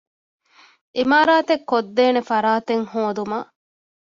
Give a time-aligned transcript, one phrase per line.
[0.97, 3.49] ޢިމާރާތެއް ކޮށްދޭނެ ފަރާތެއް ހޯދުމަށް